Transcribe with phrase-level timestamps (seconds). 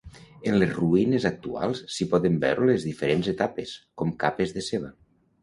[0.51, 4.93] En les ruïnes actuals s'hi poden veure les diferents etapes, com capes de ceba.